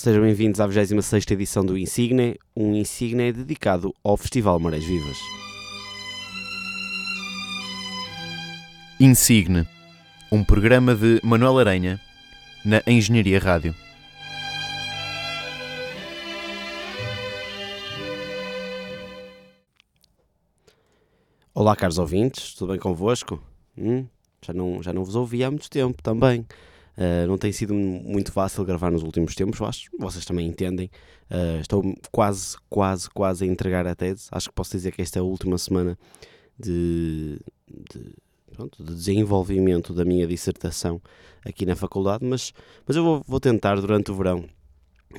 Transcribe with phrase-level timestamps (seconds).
[0.00, 5.18] sejam bem-vindos à 26 edição do Insigne, um Insigne dedicado ao Festival Marés Vivas.
[9.00, 9.66] Insigne,
[10.30, 12.00] um programa de Manuel Aranha
[12.64, 13.74] na Engenharia Rádio.
[21.52, 23.42] Olá, caros ouvintes, tudo bem convosco?
[23.76, 24.06] Hum?
[24.46, 26.46] Já, não, já não vos ouvi há muito tempo também.
[26.98, 30.90] Uh, não tem sido muito fácil gravar nos últimos tempos, acho vocês também entendem.
[31.30, 34.26] Uh, estou quase, quase, quase a entregar a tese.
[34.32, 35.96] Acho que posso dizer que esta é a última semana
[36.58, 37.38] de,
[37.68, 38.14] de,
[38.52, 41.00] pronto, de desenvolvimento da minha dissertação
[41.44, 42.52] aqui na faculdade, mas,
[42.84, 44.44] mas eu vou, vou tentar durante o verão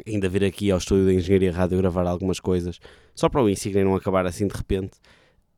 [0.05, 2.77] ainda vir aqui ao estúdio de Engenharia Rádio gravar algumas coisas,
[3.15, 4.97] só para o Insigne não acabar assim de repente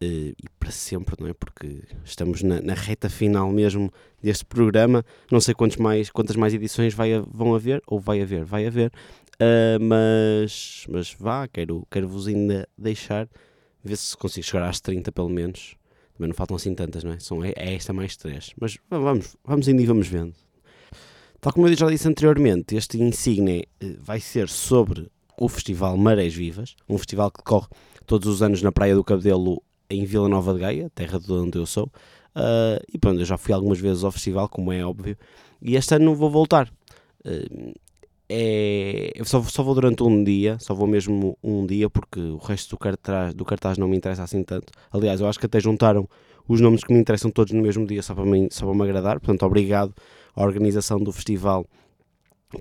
[0.05, 1.33] e para sempre, não é?
[1.33, 5.05] Porque estamos na, na, reta final mesmo deste programa.
[5.31, 8.91] Não sei quantos mais, quantas mais edições vai, vão haver, ou vai haver, vai haver,
[9.35, 13.29] uh, mas, mas vá, quero, quero vos ainda deixar,
[13.83, 15.75] ver se consigo chegar às 30 pelo menos.
[16.15, 17.19] Também não faltam assim tantas, não é?
[17.19, 18.53] São, é, é esta mais 3.
[18.59, 20.33] Mas vamos, vamos indo e vamos vendo.
[21.39, 26.33] Tal como eu já disse anteriormente, este Insigne uh, vai ser sobre o Festival Marés
[26.35, 27.67] Vivas, um festival que decorre
[28.05, 31.57] todos os anos na Praia do Cabedelo em Vila Nova de Gaia, terra de onde
[31.57, 31.85] eu sou.
[32.35, 35.17] Uh, e pronto, eu já fui algumas vezes ao festival, como é óbvio,
[35.61, 36.71] e este ano vou voltar.
[37.25, 37.73] Uh,
[38.33, 42.37] é, eu só, só, vou durante um dia, só vou mesmo um dia, porque o
[42.37, 44.71] resto do cartaz, do cartaz não me interessa assim tanto.
[44.89, 46.07] Aliás, eu acho que até juntaram
[46.47, 48.83] os nomes que me interessam todos no mesmo dia, só para, mim, só para me
[48.83, 49.19] agradar.
[49.19, 49.93] Portanto, obrigado
[50.33, 51.65] à organização do festival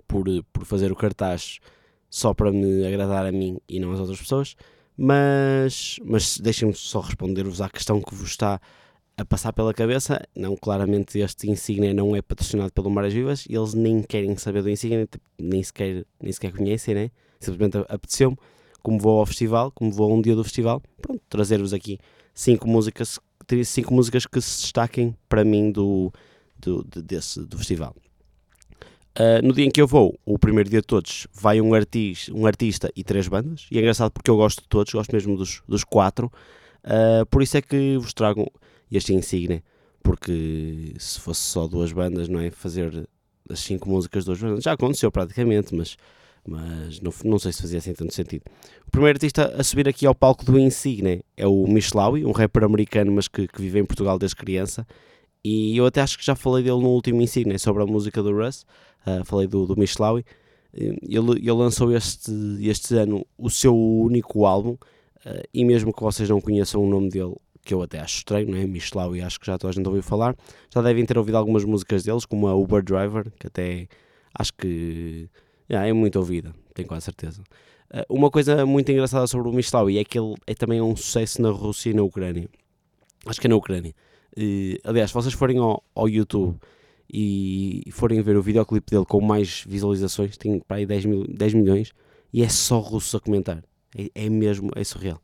[0.09, 1.61] por, por fazer o cartaz
[2.09, 4.57] só para me agradar a mim e não às outras pessoas.
[5.03, 8.61] Mas, mas deixem-me só responder-vos à questão que vos está
[9.17, 10.21] a passar pela cabeça.
[10.37, 14.63] Não, claramente este Insignia não é patrocinado pelo Maras Vivas e eles nem querem saber
[14.63, 17.11] do Insignia, tipo, nem sequer, nem sequer conhecem, né?
[17.41, 18.37] Simplesmente apeteceu-me,
[18.83, 21.99] como vou ao festival, como vou a um dia do festival, pronto, trazer-vos aqui
[22.35, 23.19] cinco músicas,
[23.65, 26.13] cinco músicas que se destaquem para mim do,
[26.59, 27.97] do, desse, do festival.
[29.19, 32.29] Uh, no dia em que eu vou, o primeiro dia de todos, vai um, artis,
[32.29, 33.67] um artista e três bandas.
[33.71, 36.31] E é engraçado porque eu gosto de todos, gosto mesmo dos, dos quatro.
[36.85, 38.51] Uh, por isso é que vos trago
[38.91, 39.63] este insígne.
[40.03, 42.51] Porque se fosse só duas bandas, não é?
[42.51, 43.07] Fazer
[43.51, 45.97] as cinco músicas de duas bandas já aconteceu praticamente, mas,
[46.47, 48.45] mas não, não sei se fazia assim tanto sentido.
[48.87, 52.65] O primeiro artista a subir aqui ao palco do Insigne é o Mishlawi, um rapper
[52.65, 54.87] americano, mas que, que vive em Portugal desde criança.
[55.45, 58.35] E eu até acho que já falei dele no último Insigne sobre a música do
[58.35, 58.65] Russ
[59.07, 60.25] uh, falei do, do Mishlawi,
[60.73, 66.29] ele, ele lançou este, este ano o seu único álbum, uh, e mesmo que vocês
[66.29, 68.67] não conheçam o nome dele, que eu até acho estranho, não é?
[68.67, 70.37] Mishlawi, acho que já toda a gente ouviu falar,
[70.73, 73.89] já devem ter ouvido algumas músicas deles, como a Uber Driver, que até
[74.35, 75.29] acho que
[75.69, 77.43] é muito ouvida, tenho quase certeza.
[77.93, 81.43] Uh, uma coisa muito engraçada sobre o Mishlawi é que ele é também um sucesso
[81.43, 82.49] na Rússia e na Ucrânia.
[83.27, 83.93] Acho que é na Ucrânia.
[84.37, 86.57] Uh, aliás, se vocês forem ao, ao YouTube
[87.13, 91.55] e forem ver o videoclipe dele com mais visualizações, tem para aí 10, mil, 10
[91.55, 91.93] milhões,
[92.33, 93.63] e é só russos a comentar.
[93.97, 95.21] É, é, mesmo, é surreal.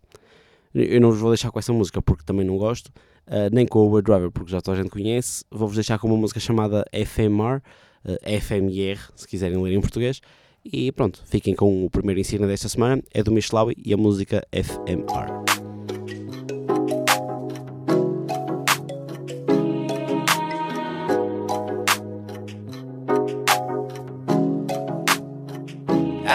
[0.74, 2.88] Eu não vos vou deixar com essa música porque também não gosto,
[3.28, 5.44] uh, nem com o Uber Driver porque já toda a gente conhece.
[5.50, 7.58] Vou-vos deixar com uma música chamada FMR,
[8.04, 10.20] uh, ah, FMR, se quiserem ler em português.
[10.64, 14.44] E pronto, fiquem com o primeiro ensino desta semana, é do Mishlawi e a música
[14.52, 15.55] FMR.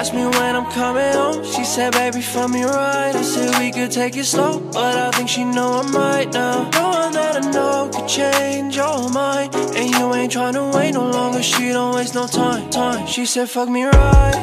[0.01, 1.45] Asked me when I'm coming home.
[1.45, 3.13] She said, baby, for me right.
[3.15, 6.67] I said we could take it slow, but I think she know I'm right now.
[6.71, 9.53] No one that I know could change your mind.
[9.53, 11.43] And you ain't trying to wait no longer.
[11.43, 12.71] She don't waste no time.
[12.71, 13.05] Time.
[13.05, 14.33] She said, fuck me right.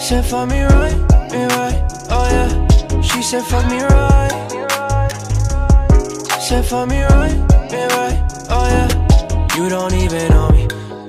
[0.00, 0.96] Said, fuck me right,
[1.32, 1.78] me right.
[2.14, 3.00] Oh yeah.
[3.00, 4.30] She said, fuck me right.
[6.40, 7.36] Said, fuck me right,
[7.72, 8.18] me right.
[8.54, 9.56] Oh yeah.
[9.56, 10.67] You don't even know me.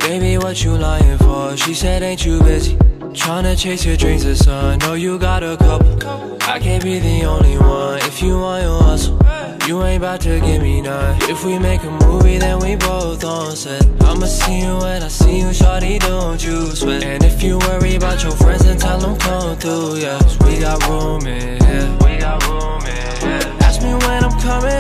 [0.10, 1.56] Baby, what you lying for?
[1.56, 2.76] She said, ain't you busy?
[3.14, 4.80] Tryna chase your dreams of sun.
[4.80, 6.00] Know you got a couple.
[6.42, 8.00] I can't be the only one.
[8.00, 9.20] If you want your hustle,
[9.68, 11.16] you ain't about to give me none.
[11.30, 13.86] If we make a movie, then we both on set.
[14.02, 17.04] I'ma see you when I see you, shawty, don't you sweat.
[17.04, 20.18] And if you worry about your friends, then tell them come through, yeah.
[20.44, 21.98] we got room in here.
[22.04, 23.58] We got room in here.
[23.62, 24.79] Ask me when I'm coming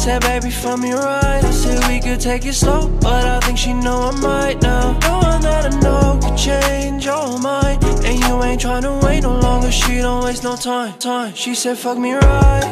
[0.00, 1.44] said, baby, for me right.
[1.44, 4.98] I said we could take it slow, but I think she know I'm right now.
[4.98, 7.84] No one that I know could change your mind.
[8.06, 9.70] And you ain't trying to wait no longer.
[9.70, 10.98] She don't waste no time.
[10.98, 11.34] Time.
[11.34, 12.66] She said, fuck me right.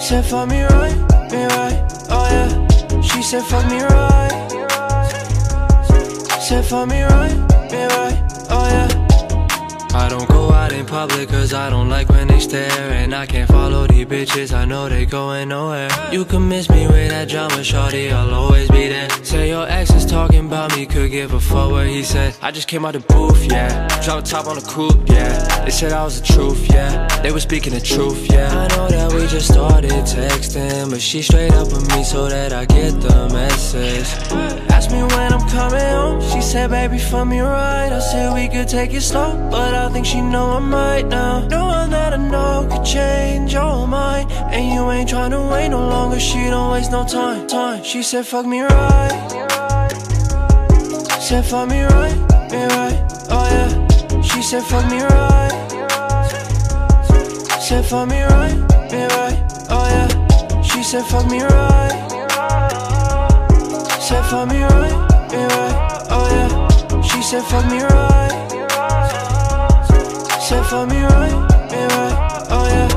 [0.00, 0.96] Said, fuck me right,
[1.30, 1.78] me right.
[2.08, 3.00] Oh yeah.
[3.02, 4.48] She said, fuck me right.
[6.40, 7.36] Said fuck me right,
[7.70, 8.16] me right,
[8.48, 8.88] oh yeah.
[9.92, 13.26] I don't go out in public cause I don't like when they stare And I
[13.26, 15.88] can't follow these bitches, I know they going nowhere.
[16.12, 19.08] You can miss me with that drama, shorty, I'll always be there.
[19.22, 22.36] Say your ex is talking about me, could give a fuck what he said.
[22.42, 23.86] I just came out the booth, yeah.
[24.02, 25.64] Drop top on the coupe, yeah.
[25.64, 27.06] They said I was the truth, yeah.
[27.22, 28.48] They were speaking the truth, yeah.
[28.48, 32.52] I know that we just started texting But she straight up with me so that
[32.52, 34.08] I get the message.
[34.70, 36.20] Asked me when I'm coming home.
[36.32, 39.36] She said, baby, for me right I said we could take it slow.
[39.50, 41.46] But I think she know I'm right now.
[41.46, 44.28] No one that I know could change your mind.
[44.32, 46.18] And you ain't trying to wait no longer.
[46.18, 47.84] She don't waste no time, time.
[47.84, 49.14] She said, fuck me right.
[51.20, 52.16] Said, fuck me right,
[52.50, 52.98] me right,
[53.30, 54.20] oh yeah.
[54.20, 55.52] She said, fuck me right.
[57.60, 58.56] Said, fuck me right,
[58.90, 59.38] me right,
[59.70, 60.62] oh yeah.
[60.62, 61.94] She said, fuck me right.
[64.00, 64.96] Said, fuck me right,
[65.30, 67.00] me right, oh yeah.
[67.02, 68.67] She said, fuck me right
[70.48, 71.32] Said fuck me right,
[71.70, 72.88] me right, oh yeah.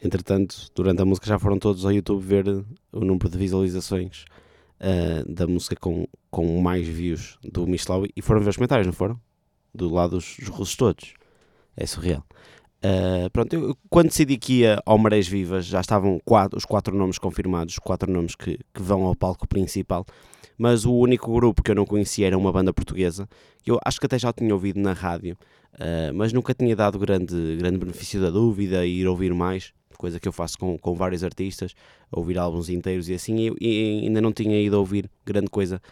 [0.00, 2.46] Entretanto, durante a música já foram todos ao YouTube ver
[2.92, 4.24] o número de visualizações
[4.78, 8.94] ah, da música com, com mais views do Michelau e foram ver os comentários, não
[8.94, 9.20] foram?
[9.74, 11.14] Do lado dos, dos russos todos.
[11.76, 12.24] É surreal.
[12.82, 16.96] Ah, pronto, eu, quando decidi que ia ao Marés Vivas já estavam quatro- os quatro
[16.96, 20.06] nomes confirmados, os quatro nomes que, que vão ao palco principal,
[20.56, 23.28] mas o único grupo que eu não conhecia era uma banda portuguesa.
[23.66, 25.36] Eu acho que até já tinha ouvido na rádio,
[25.74, 30.20] ah, mas nunca tinha dado grande, grande benefício da dúvida e ir ouvir mais, coisa
[30.20, 31.74] que eu faço com, com vários artistas,
[32.12, 35.82] ouvir álbuns inteiros e assim, e, e ainda não tinha ido ouvir grande coisa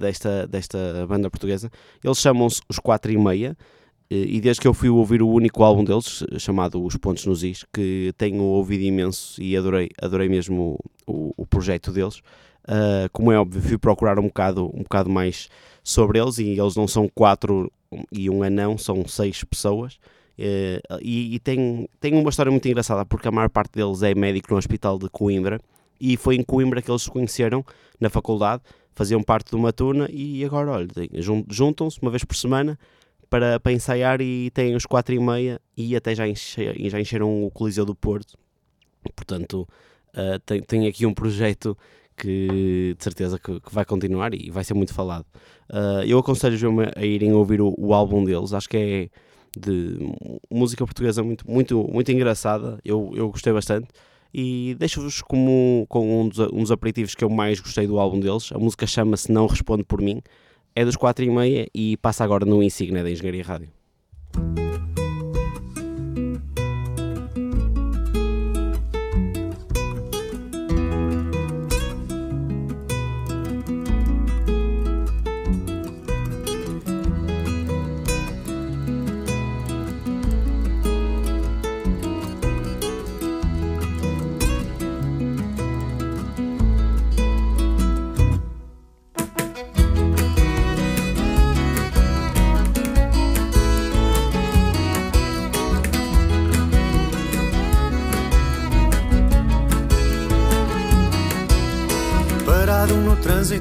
[0.00, 1.70] desta, desta banda portuguesa.
[2.02, 3.56] Eles chamam-se Os Quatro e Meia,
[4.10, 7.42] eh, e desde que eu fui ouvir o único álbum deles, chamado Os Pontos nos
[7.42, 12.18] Is, que tenho ouvido imenso e adorei, adorei mesmo o, o projeto deles.
[12.66, 15.48] Uh, como é óbvio, fui procurar um bocado, um bocado mais
[15.82, 17.70] sobre eles e eles não são quatro
[18.10, 19.98] e um anão, são seis pessoas.
[20.36, 24.14] Eh, e e tem, tem uma história muito engraçada porque a maior parte deles é
[24.14, 25.60] médico no Hospital de Coimbra
[26.00, 27.64] e foi em Coimbra que eles se conheceram
[28.00, 28.62] na faculdade,
[28.94, 30.88] faziam parte de uma turna e agora, olha,
[31.48, 32.78] juntam-se uma vez por semana
[33.28, 37.44] para, para ensaiar e têm os quatro e meia e até já, enche, já encheram
[37.44, 38.38] o Coliseu do Porto.
[39.14, 39.68] Portanto,
[40.14, 41.76] uh, tem, tem aqui um projeto
[42.16, 45.26] que de certeza que, que vai continuar e vai ser muito falado.
[45.68, 49.08] Uh, eu aconselho-vos a irem ouvir o, o álbum deles, acho que é
[49.58, 49.98] de
[50.50, 53.88] música portuguesa muito, muito, muito engraçada, eu, eu gostei bastante.
[54.34, 58.18] E deixo-vos como, com um dos, um dos aperitivos que eu mais gostei do álbum
[58.18, 58.50] deles.
[58.52, 60.20] A música chama-se Não Responde Por Mim,
[60.74, 63.68] é dos 4 e meia e passa agora no Insignia da Engenharia Rádio.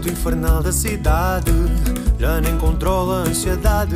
[0.03, 1.51] Trânsito infernal da cidade,
[2.19, 3.95] já nem controla a ansiedade.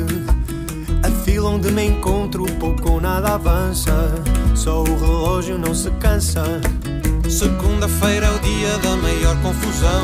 [1.03, 3.91] A fila onde me encontro pouco ou nada avança,
[4.55, 6.43] só o relógio não se cansa.
[7.29, 10.03] Segunda-feira é o dia da maior confusão.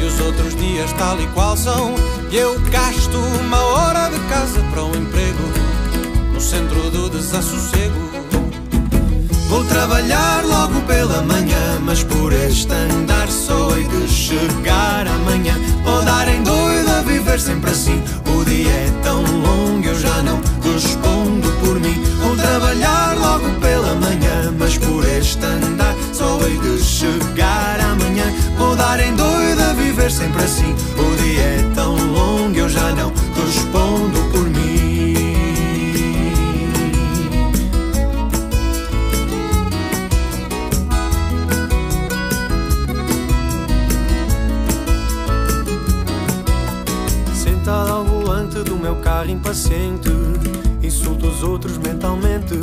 [0.00, 1.94] E os outros dias tal e qual são.
[2.30, 5.42] E eu gasto uma hora de casa para o emprego
[6.32, 8.13] No centro do desassossego
[9.54, 15.54] Vou trabalhar logo pela manhã, mas por este andar só hei de chegar amanhã.
[15.84, 18.02] Vou dar em doido a viver sempre assim.
[18.26, 22.02] O dia é tão longo, eu já não respondo por mim.
[22.20, 28.34] Vou trabalhar logo pela manhã, mas por este andar só hei de chegar amanhã.
[28.58, 30.74] Vou dar em doido a viver sempre assim.
[30.98, 34.23] O dia é tão longo, eu já não respondo
[49.30, 50.10] impaciente
[50.82, 52.58] Insulto os outros mentalmente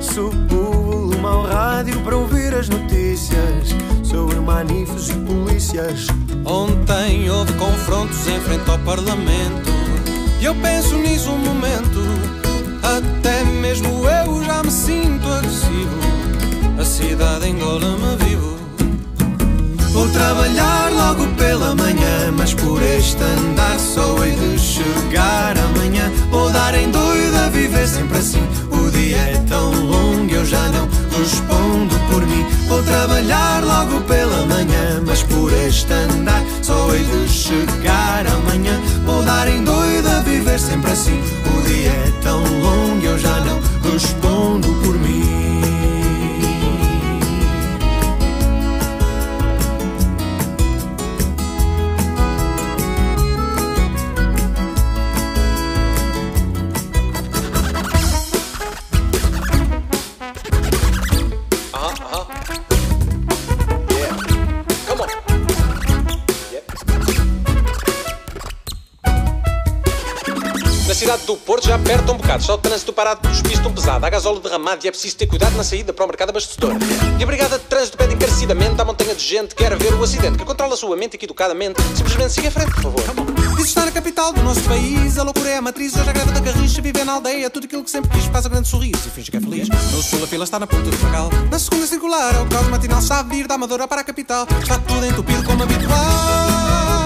[0.00, 6.06] Subo o volume rádio para ouvir as notícias sobre manifes e polícias.
[6.44, 9.70] Ontem houve confrontos em frente ao Parlamento.
[10.40, 12.00] E eu penso nisso um momento.
[12.82, 15.98] Até mesmo eu já me sinto agressivo.
[16.78, 18.53] A cidade engola-me vivo.
[19.94, 26.10] Vou trabalhar logo pela manhã, mas por este andar só hei de chegar amanhã.
[26.32, 28.42] Vou dar em doida, viver sempre assim.
[28.72, 32.44] O dia é tão longo, eu já não respondo por mim.
[32.66, 38.80] Vou trabalhar logo pela manhã, mas por este andar só hei de chegar amanhã.
[39.06, 41.22] Vou dar em doida, viver sempre assim.
[41.56, 43.60] O dia é tão longo, eu já não
[43.92, 45.23] respondo por mim.
[71.24, 72.40] Do Porto já aperta um bocado.
[72.40, 74.04] Está o trânsito parado pelos pisos tão pesado.
[74.04, 76.72] Há gasóleo derramado e é preciso ter cuidado na saída para o mercado abastecedor.
[77.18, 80.02] E a brigada de trânsito pede encarecidamente à montanha de gente que quer ver o
[80.02, 83.04] acidente, que controla a sua mente e que educadamente simplesmente siga em frente, por favor.
[83.56, 86.32] Diz estar na capital do nosso país, a loucura é a matriz, hoje a greve
[86.32, 89.10] da carricha, viver na aldeia, tudo aquilo que sempre quis, faz a grande sorriso e
[89.10, 89.68] finge que é feliz.
[89.68, 92.98] No sul a fila está na ponta do Fagal, na segunda circular, o caos matinal
[92.98, 97.03] está a vir da Amadora para a capital, está tudo entupido como habitual.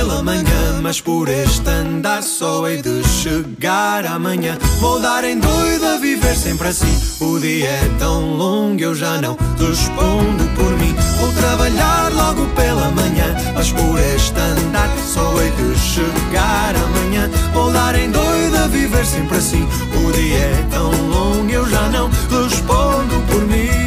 [0.00, 4.56] Pela manhã, mas por este andar só hei de chegar amanhã.
[4.80, 6.98] Vou dar em doida, viver sempre assim.
[7.20, 10.96] O dia é tão longo, eu já não respondo por mim.
[11.18, 17.30] Vou trabalhar logo pela manhã, mas por este andar só hei de chegar amanhã.
[17.52, 19.68] Vou dar em doida, viver sempre assim.
[20.02, 23.79] O dia é tão longo, eu já não respondo por mim.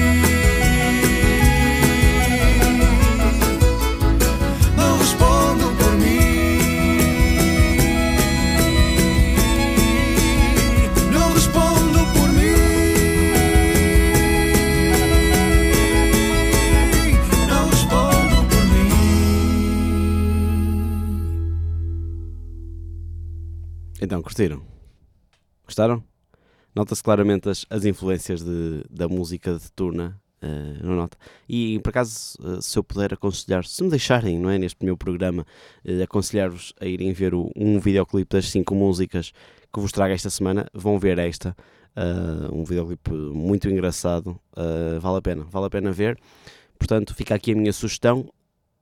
[24.23, 24.61] Curtiram?
[25.65, 26.03] Gostaram?
[26.75, 30.19] Nota-se claramente as, as influências de- da música de Turna,
[30.83, 31.17] não nota?
[31.47, 34.57] E por acaso, eh, se eu puder aconselhar, se me deixarem, não é?
[34.57, 35.45] Neste meu programa,
[35.85, 39.31] eh, aconselhar-vos a irem ver o- um videoclipe das cinco músicas
[39.73, 41.55] que vos trago esta semana, vão ver esta.
[42.51, 44.39] um videoclipe muito engraçado,
[44.99, 46.19] vale a pena, vale a pena ver.
[46.79, 48.25] Portanto, fica aqui a minha sugestão.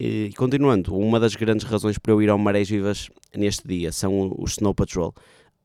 [0.03, 4.33] E continuando, uma das grandes razões para eu ir ao Marés Vivas neste dia são
[4.35, 5.13] os Snow Patrol.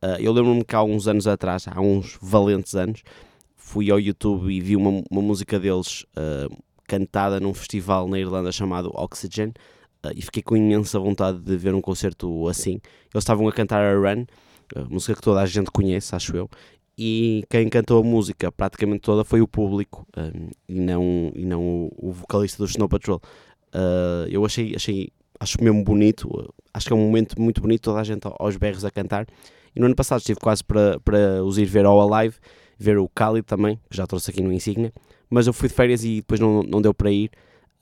[0.04, 3.02] Uh, eu lembro-me que há uns anos atrás, há uns valentes anos,
[3.56, 6.54] fui ao YouTube e vi uma, uma música deles uh,
[6.86, 9.54] cantada num festival na Irlanda chamado Oxygen
[10.04, 12.72] uh, e fiquei com imensa vontade de ver um concerto assim.
[13.14, 14.26] Eles estavam a cantar a Run,
[14.90, 16.50] música que toda a gente conhece, acho eu,
[16.98, 21.62] e quem cantou a música praticamente toda foi o público um, e não, e não
[21.62, 23.20] o, o vocalista do Snow Patrol.
[23.76, 28.00] Uh, eu achei, achei, acho mesmo bonito, acho que é um momento muito bonito, toda
[28.00, 29.26] a gente aos berros a cantar.
[29.74, 32.36] E no ano passado estive quase para, para os ir ver ao Alive,
[32.78, 34.90] ver o Cali também, que já trouxe aqui no Insignia,
[35.28, 37.30] mas eu fui de férias e depois não, não deu para ir.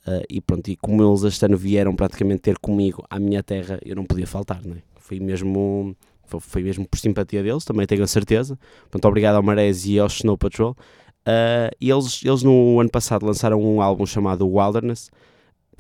[0.09, 3.79] uh, e pronto, e como eles este ano vieram praticamente ter comigo à minha terra,
[3.85, 4.79] eu não podia faltar, né?
[4.97, 8.59] Foi mesmo, foi mesmo por simpatia deles, também tenho a certeza.
[8.83, 10.73] Portanto, obrigado ao Marés e ao Snow Patrol.
[11.27, 15.11] Uh, e eles, eles no ano passado lançaram um álbum chamado Wilderness,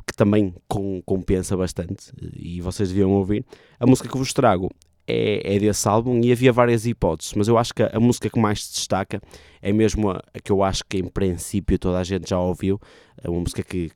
[0.06, 3.44] que também com- compensa bastante e vocês deviam ouvir.
[3.78, 4.70] A música que vos trago
[5.06, 8.38] é, é desse álbum e havia várias hipóteses, mas eu acho que a, música que
[8.38, 9.20] mais se destaca
[9.61, 12.80] é mesmo a, a que eu acho que em princípio toda a gente já ouviu,
[13.23, 13.90] é uma música que,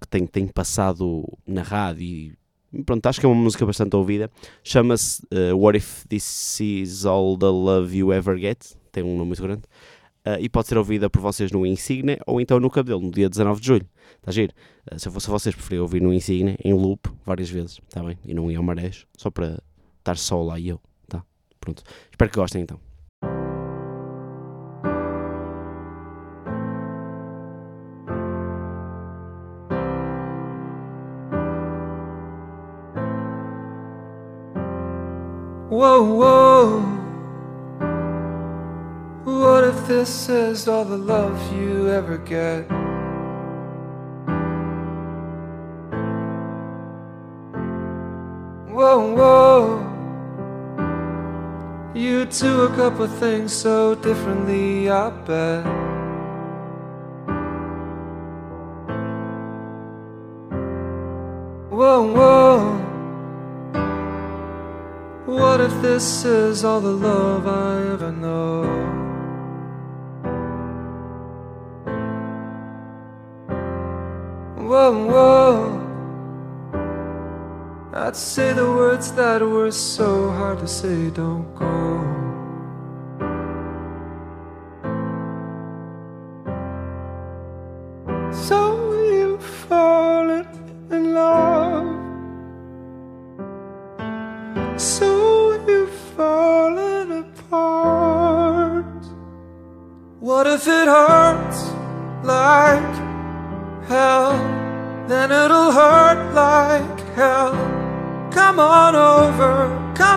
[0.00, 2.40] que tem, tem passado na rádio e
[2.84, 4.30] pronto, acho que é uma música bastante ouvida.
[4.62, 9.28] Chama-se uh, What If This Is All the Love You Ever Get, tem um nome
[9.28, 9.62] muito grande.
[10.26, 13.28] Uh, e pode ser ouvida por vocês no Insigne ou então no Cabelo, no dia
[13.28, 13.86] 19 de julho.
[14.18, 14.52] Está giro?
[14.90, 18.18] Uh, se, eu fosse vocês, preferia ouvir no Insigne, em loop, várias vezes, está bem?
[18.24, 19.62] E não ir ao Marés, só para
[19.98, 21.22] estar só lá e eu, tá?
[21.60, 21.82] Pronto.
[22.10, 22.80] Espero que gostem então.
[35.70, 36.80] Whoa, whoa.
[39.24, 42.79] What if this is all the love you ever get?
[52.30, 55.64] You do a couple things so differently, I bet.
[61.70, 62.78] Whoa, whoa.
[65.26, 68.62] What if this is all the love I ever know?
[74.68, 75.80] Whoa, whoa.
[77.92, 82.19] I'd say the words that were so hard to say, don't go.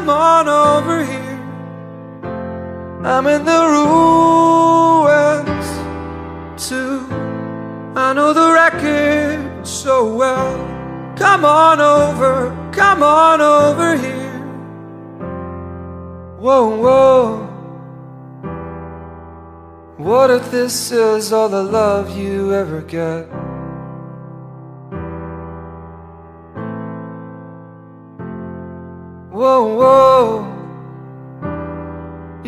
[0.03, 1.39] Come on over here.
[3.05, 5.07] I'm in the ruins
[6.67, 7.07] too.
[7.95, 10.57] I know the wreckage so well.
[11.15, 14.39] Come on over, come on over here.
[16.37, 17.47] Whoa, whoa.
[19.95, 23.42] What if this is all the love you ever get?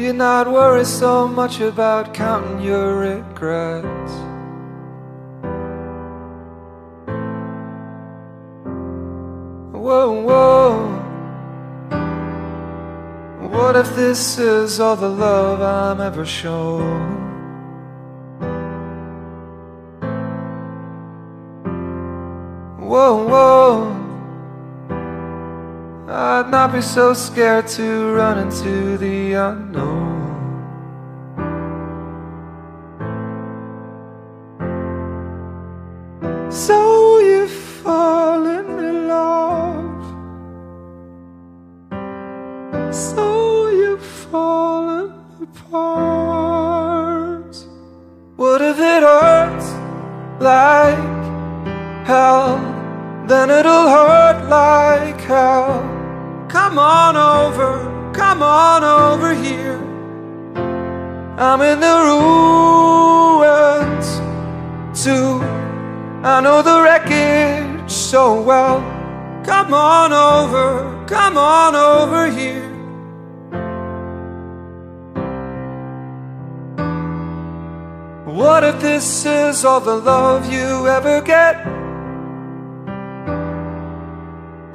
[0.05, 4.11] You're not worry so much about counting your regrets.
[9.73, 10.75] Whoa, whoa.
[13.49, 17.15] What if this is all the love I'm ever shown?
[22.77, 24.05] Whoa, whoa.
[26.07, 30.04] I'd not be so scared to run into the unknown.
[59.25, 59.77] Over here.
[61.37, 64.07] I'm in the ruins
[65.03, 65.41] too.
[66.23, 68.79] I know the wreckage so well.
[69.43, 72.71] Come on over, come on over here.
[78.25, 81.65] What if this is all the love you ever get?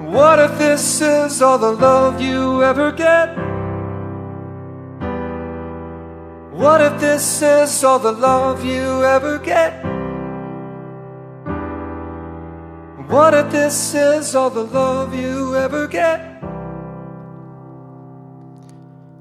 [0.00, 3.50] What if this is all the love you ever get?
[6.60, 9.82] What if this is all the love you ever get?
[13.08, 16.20] What if this is all the love you ever get?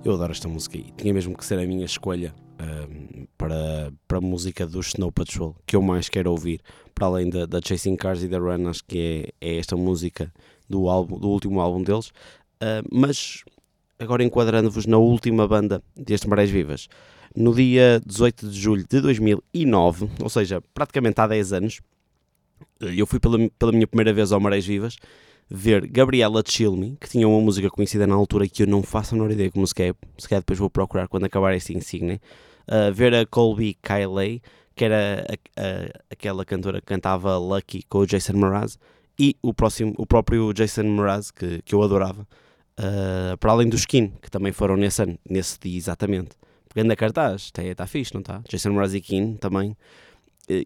[0.04, 4.18] Eu adoro esta música e tinha mesmo que ser a minha escolha ahm, para, para
[4.18, 6.60] a música do Snow Patrol que eu mais quero ouvir,
[6.94, 10.30] para além da, da Chasing Cars e da Run, acho que é, é esta música
[10.70, 12.12] do, álbum, do último álbum deles.
[12.60, 13.46] Ah, mas
[13.98, 16.90] agora enquadrando-vos na última banda deste Marés Vivas,
[17.36, 21.80] no dia 18 de julho de 2009, ou seja, praticamente há 10 anos,
[22.80, 24.96] eu fui pela, pela minha primeira vez ao Marés Vivas
[25.50, 29.18] ver Gabriela Chilme, que tinha uma música conhecida na altura que eu não faço a
[29.18, 29.96] menor ideia como se quer,
[30.30, 32.22] depois vou procurar quando acabar este insígnia.
[32.68, 34.44] Uh, ver a Colby Kylie,
[34.76, 38.78] que era a- a- aquela cantora que cantava Lucky com o Jason Mraz,
[39.18, 42.28] e o, próximo, o próprio Jason Mraz, que, que eu adorava,
[42.80, 46.30] uh, para além do Skin, que também foram nesse ano, nesse dia exatamente.
[46.80, 48.42] Porque anda cartaz, está tá fixe, não está?
[48.48, 49.76] Jason Mraz Kin também.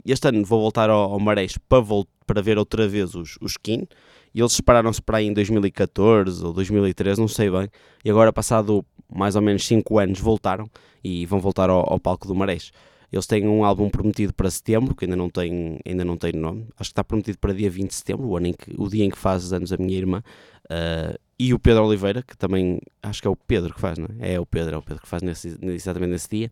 [0.05, 1.83] Este ano vou voltar ao, ao Marés para,
[2.25, 3.87] para ver outra vez os, os Skin,
[4.33, 7.67] e eles separaram-se para aí em 2014 ou 2013, não sei bem,
[8.05, 10.69] e agora, passado mais ou menos 5 anos, voltaram
[11.03, 12.71] e vão voltar ao, ao palco do Marés.
[13.11, 16.67] Eles têm um álbum prometido para setembro, que ainda não tem, ainda não tem nome,
[16.79, 19.03] acho que está prometido para dia 20 de setembro, o, ano em que, o dia
[19.03, 20.23] em que faz anos a minha irmã,
[20.69, 24.07] ah, e o Pedro Oliveira, que também, acho que é o Pedro que faz, não
[24.19, 24.33] é?
[24.33, 26.49] É o Pedro, é o Pedro que faz nesse, exatamente nesse dia,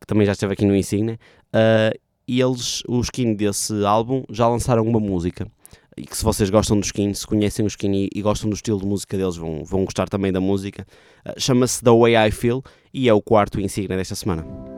[0.00, 1.18] que também já esteve aqui no Insignia,
[1.52, 1.92] ah,
[2.28, 5.46] e eles, o skin desse álbum, já lançaram uma música
[5.96, 8.54] e que se vocês gostam do Skin, se conhecem o Skin e, e gostam do
[8.54, 10.86] estilo de música deles, vão, vão gostar também da música.
[11.26, 14.75] Uh, Chama-se The Way I Feel e é o quarto insígnia desta semana.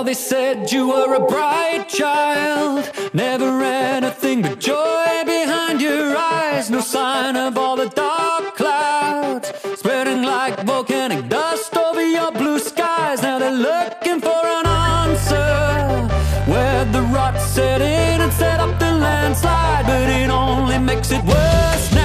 [0.00, 6.70] Well, they said you were a bright child, never anything but joy behind your eyes.
[6.70, 13.20] No sign of all the dark clouds spreading like volcanic dust over your blue skies.
[13.20, 16.08] Now they're looking for an answer
[16.50, 21.22] where the rot set in and set up the landslide, but it only makes it
[21.24, 21.99] worse now.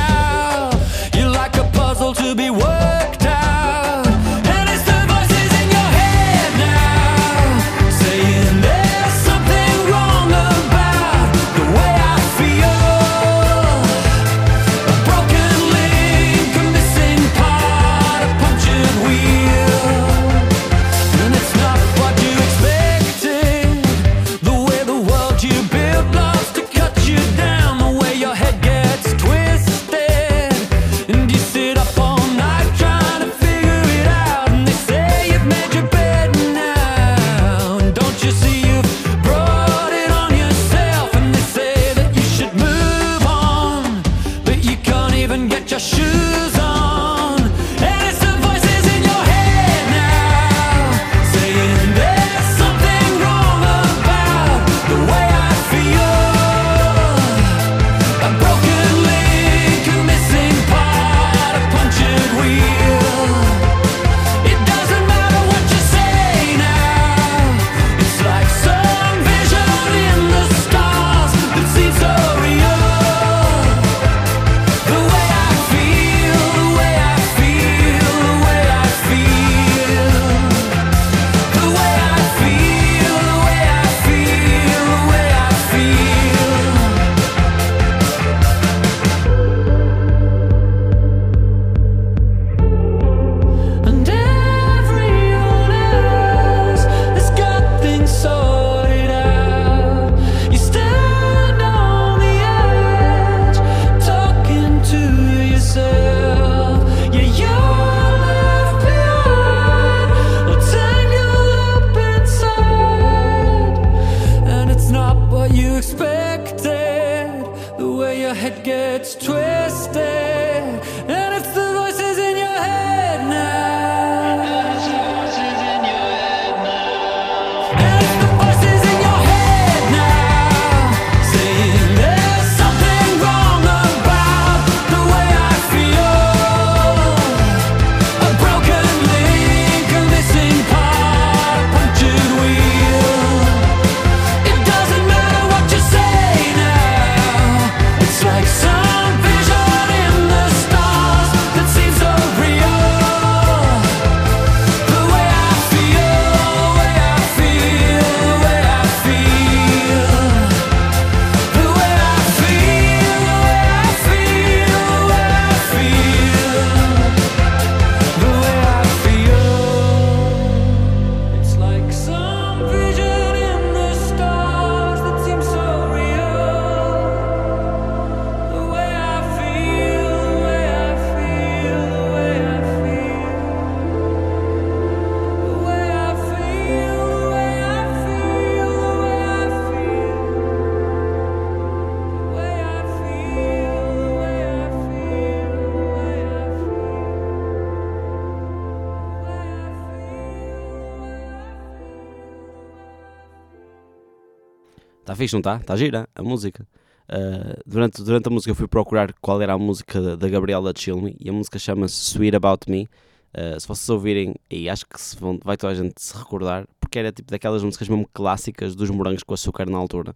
[205.15, 205.55] Está fixe, não está?
[205.55, 206.67] Está gira a música.
[207.07, 211.15] Uh, durante, durante a música eu fui procurar qual era a música da, Gabriela Chilme
[211.17, 212.89] e a música chama-se Sweet About Me.
[213.33, 216.67] Uh, se vocês ouvirem, e acho que se vão, vai toda a gente se recordar,
[216.81, 220.13] porque era tipo daquelas músicas mesmo clássicas dos morangos com açúcar na altura.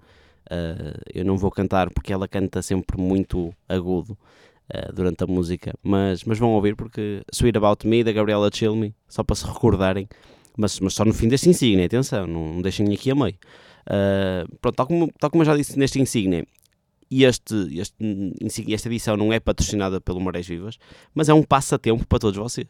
[0.52, 4.18] Uh, eu não vou cantar porque ela canta sempre muito agudo
[4.94, 9.24] durante a música, mas, mas vão ouvir porque Sweet About Me da Gabriela Chilme, só
[9.24, 10.08] para se recordarem,
[10.56, 13.34] mas, mas só no fim deste insígnia, atenção, não, não deixem aqui a meio.
[13.90, 16.46] Uh, pronto, tal como, tal como eu já disse neste insígnia,
[17.10, 20.78] e este, este, esta edição não é patrocinada pelo Marés Vivas,
[21.14, 22.68] mas é um passatempo para todos vocês.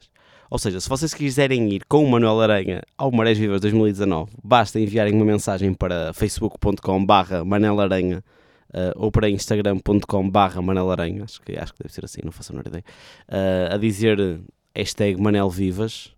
[0.50, 4.80] Ou seja, se vocês quiserem ir com o Manuel Aranha ao Marés Vivas 2019, basta
[4.80, 8.24] enviarem uma mensagem para facebook.com barra Manel Aranha
[8.70, 12.52] uh, ou para instagram.com barra manelaranha, acho que, acho que deve ser assim, não faço
[12.52, 12.84] a menor ideia,
[13.28, 14.42] uh, a dizer
[14.76, 16.16] hashtag Manel Vivas,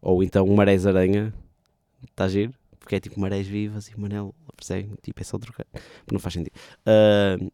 [0.00, 1.34] ou então Marés Aranha,
[2.08, 2.54] está giro?
[2.78, 4.90] Porque é tipo Marés Vivas e Manel, percebem?
[5.02, 5.66] Tipo, é só trocar,
[6.10, 6.54] não faz sentido.
[6.86, 7.50] Uh,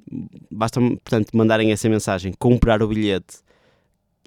[0.51, 3.39] basta, portanto, mandarem essa mensagem, comprar o bilhete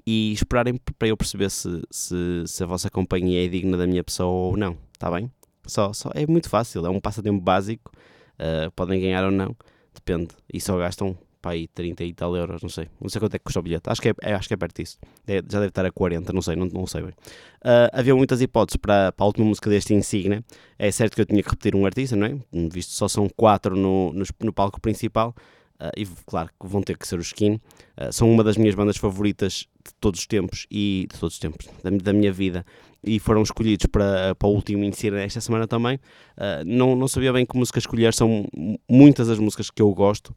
[0.06, 4.04] e esperarem para eu perceber se, se, se a vossa companhia é digna da minha
[4.04, 5.30] pessoa ou não, está bem?
[5.66, 7.90] Só, só, é muito fácil, é um passatempo básico,
[8.34, 9.56] uh, podem ganhar ou não,
[9.94, 13.34] depende, e só gastam para aí 30 e tal euros, não sei, não sei quanto
[13.34, 15.34] é que custa o bilhete, acho que é, é acho que é perto disso, é,
[15.34, 17.10] já deve estar a 40, não sei, não, não sei bem.
[17.10, 20.42] Uh, havia muitas hipóteses para, para a última música deste Insignia,
[20.78, 22.38] é certo que eu tinha que repetir um artista, não é?
[22.70, 25.34] Visto só são quatro no, no, no palco principal,
[25.74, 27.54] Uh, e claro que vão ter que ser os Skin.
[27.54, 31.40] Uh, são uma das minhas bandas favoritas de todos os tempos e de todos os
[31.40, 32.64] tempos da, da minha vida
[33.02, 35.96] e foram escolhidos para, para o último Insira esta semana também.
[36.36, 38.46] Uh, não, não sabia bem que música escolher, são
[38.88, 40.34] muitas as músicas que eu gosto.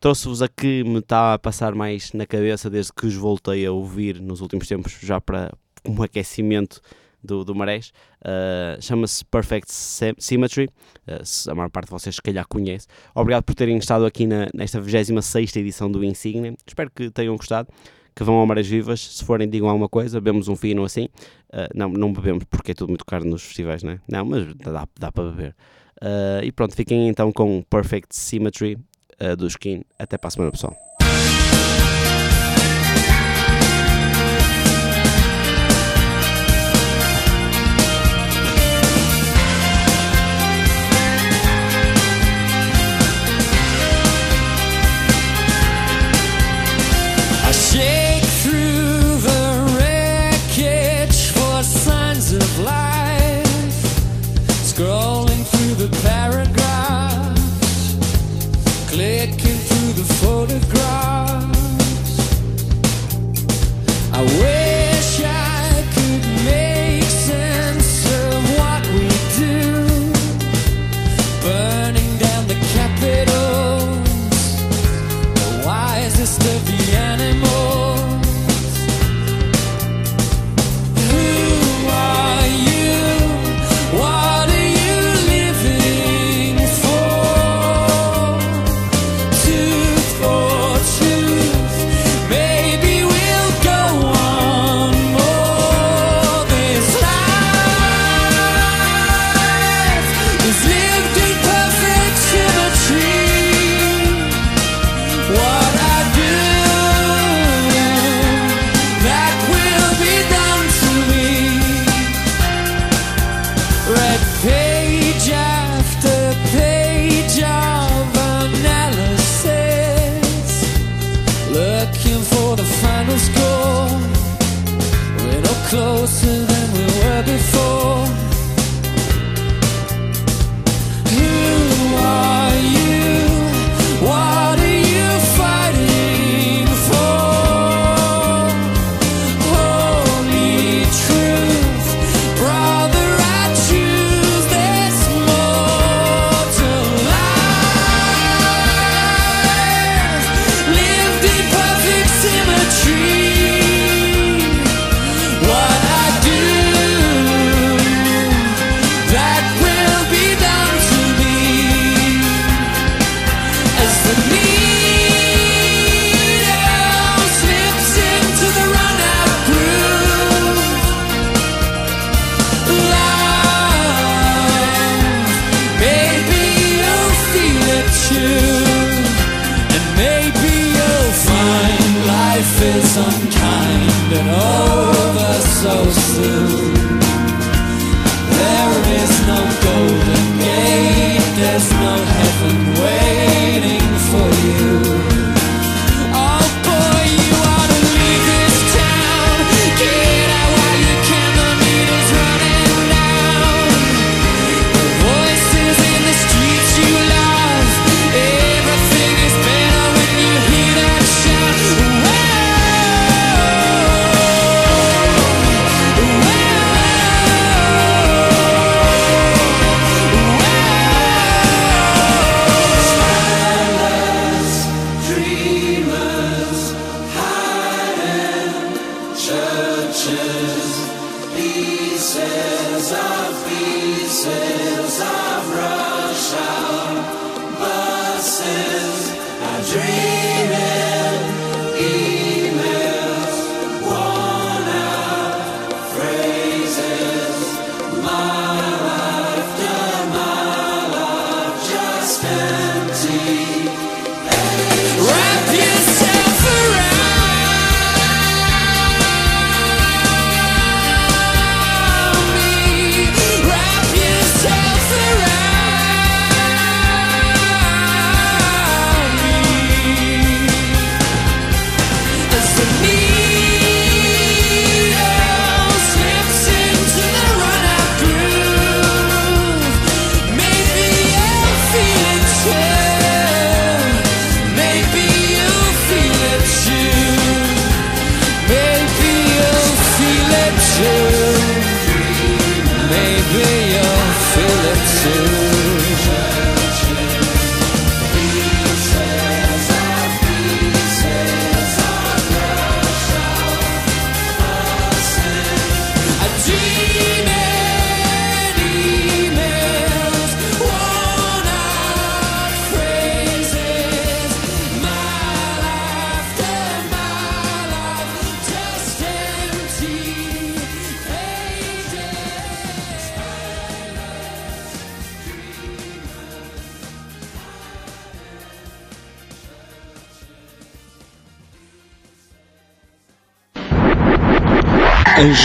[0.00, 3.72] Trouxe-vos a que me está a passar mais na cabeça desde que os voltei a
[3.72, 5.52] ouvir nos últimos tempos, já para
[5.84, 6.80] um aquecimento
[7.22, 7.92] do, do Marés.
[8.20, 10.68] Uh, Chama-se Perfect Symmetry.
[11.06, 12.86] Uh, a maior parte de vocês, se calhar, conhece.
[13.12, 16.54] Obrigado por terem estado aqui na, nesta 26 edição do Insignia.
[16.64, 17.68] Espero que tenham gostado.
[18.14, 19.00] Que vão ao Marés Vivas.
[19.00, 20.20] Se forem, digam alguma coisa.
[20.20, 21.06] Bebemos um fino assim.
[21.52, 24.00] Uh, não, não bebemos porque é tudo muito caro nos festivais, não é?
[24.08, 25.56] Não, mas dá, dá para beber.
[26.44, 28.78] e pronto, fiquem então com Perfect Symmetry
[29.36, 29.82] do Skin.
[29.98, 30.87] Até para a semana, pessoal.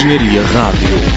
[0.04, 1.13] Engenharia Rádio.